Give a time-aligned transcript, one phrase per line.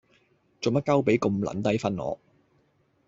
[0.59, 2.19] 做乜鳩畀咁撚低分我